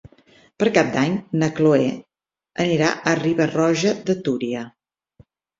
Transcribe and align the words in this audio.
Per 0.61 0.69
Cap 0.77 0.87
d'Any 0.95 1.17
na 1.41 1.49
Chloé 1.59 1.91
anirà 2.65 2.89
a 3.13 3.15
Riba-roja 3.23 3.95
de 4.09 4.17
Túria. 4.29 4.65